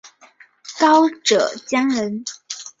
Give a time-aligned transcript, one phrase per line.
[0.79, 2.25] 高阇羌人。